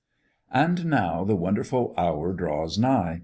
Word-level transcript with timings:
And 0.51 0.87
now 0.87 1.23
the 1.23 1.35
wonderful 1.35 1.93
hour 1.95 2.33
draws 2.33 2.75
nigh. 2.79 3.19